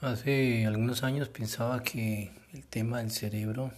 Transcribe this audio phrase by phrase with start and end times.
[0.00, 3.70] Hace algunos años pensaba que el tema del cerebro,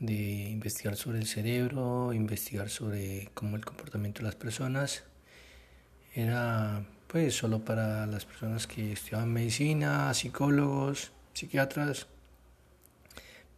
[0.00, 5.04] de investigar sobre el cerebro, investigar sobre cómo el comportamiento de las personas,
[6.14, 12.06] era pues solo para las personas que estudiaban medicina, psicólogos, psiquiatras,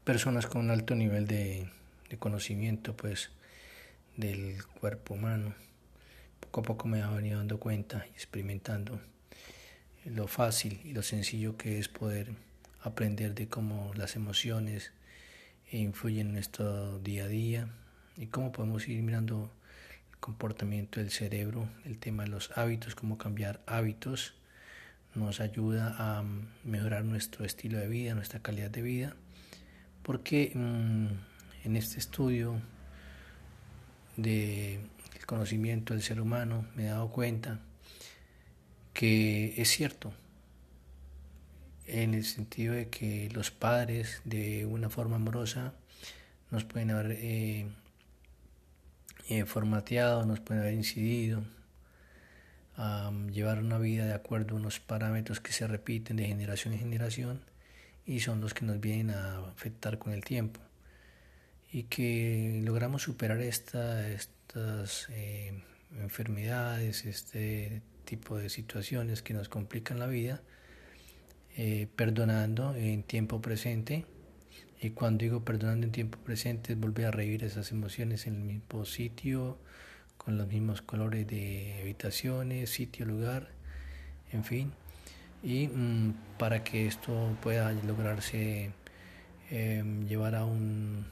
[0.05, 1.69] personas con un alto nivel de,
[2.21, 3.30] conocimiento pues
[4.17, 5.53] del cuerpo humano.
[6.39, 9.01] Poco a poco me ha venido dando cuenta y experimentando
[10.05, 12.33] lo fácil y lo sencillo que es poder
[12.83, 14.93] aprender de cómo las emociones
[15.70, 17.69] influyen en nuestro día a día
[18.16, 19.51] y cómo podemos ir mirando
[20.12, 24.34] el comportamiento del cerebro, el tema de los hábitos, cómo cambiar hábitos
[25.15, 26.24] nos ayuda a
[26.65, 29.16] mejorar nuestro estilo de vida, nuestra calidad de vida,
[30.02, 31.07] porque mm,
[31.65, 32.60] en este estudio
[34.16, 34.80] del
[35.27, 37.60] conocimiento del ser humano me he dado cuenta
[39.00, 40.12] que es cierto,
[41.86, 45.73] en el sentido de que los padres de una forma amorosa
[46.51, 47.66] nos pueden haber eh,
[49.30, 51.42] eh, formateado, nos pueden haber incidido
[52.76, 56.80] a llevar una vida de acuerdo a unos parámetros que se repiten de generación en
[56.80, 57.40] generación
[58.04, 60.60] y son los que nos vienen a afectar con el tiempo.
[61.73, 65.59] Y que logramos superar estas eh,
[65.98, 70.43] enfermedades, este tipo de situaciones que nos complican la vida,
[71.56, 74.06] eh, perdonando en tiempo presente.
[74.81, 78.42] Y cuando digo perdonando en tiempo presente es volver a revivir esas emociones en el
[78.42, 79.59] mismo sitio,
[80.16, 83.48] con los mismos colores de habitaciones, sitio, lugar,
[84.32, 84.72] en fin.
[85.42, 88.70] Y mm, para que esto pueda lograrse
[89.50, 91.06] em, llevar a un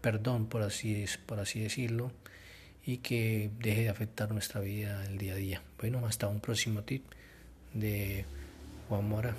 [0.00, 2.12] perdón, por así, por así decirlo,
[2.86, 5.62] y que deje de afectar nuestra vida el día a día.
[5.78, 7.04] Bueno, hasta un próximo tip
[7.74, 8.24] de
[8.88, 9.34] Juan Mora.